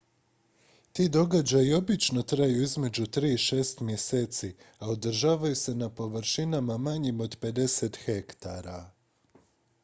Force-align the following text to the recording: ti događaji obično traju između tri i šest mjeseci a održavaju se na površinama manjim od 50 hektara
ti 0.93 1.03
događaji 1.15 1.73
obično 1.73 2.23
traju 2.23 2.63
između 2.63 3.05
tri 3.05 3.31
i 3.33 3.37
šest 3.37 3.79
mjeseci 3.81 4.53
a 4.79 4.89
održavaju 4.89 5.55
se 5.65 5.75
na 5.75 5.89
površinama 5.95 6.77
manjim 6.77 7.21
od 7.21 7.39
50 7.39 8.03
hektara 8.05 8.91